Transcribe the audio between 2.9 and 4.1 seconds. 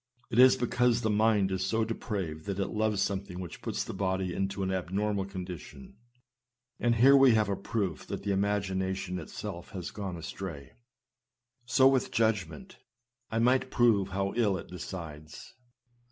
something which puts the